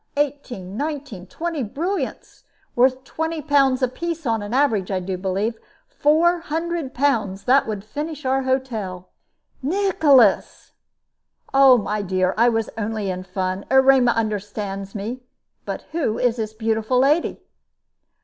Eighteen, 0.17 0.75
nineteen, 0.77 1.27
twenty 1.27 1.61
brilliants, 1.61 2.43
worth 2.75 3.03
twenty 3.03 3.39
pounds 3.39 3.83
apiece 3.83 4.25
upon 4.25 4.41
an 4.41 4.51
average, 4.51 4.89
I 4.89 4.99
do 4.99 5.15
believe. 5.15 5.59
Four 5.87 6.39
hundred 6.39 6.95
pounds. 6.95 7.43
That 7.43 7.67
would 7.67 7.83
finish 7.83 8.25
our 8.25 8.41
hotel." 8.41 9.09
"Nicholas!" 9.61 10.71
"My 11.53 12.01
dear, 12.01 12.33
I 12.35 12.49
was 12.49 12.71
only 12.79 13.11
in 13.11 13.21
fun. 13.21 13.63
Erema 13.69 14.13
understands 14.13 14.95
me. 14.95 15.21
But 15.67 15.83
who 15.91 16.17
is 16.17 16.37
this 16.37 16.55
beautiful 16.55 16.97
lady?" 16.97 17.43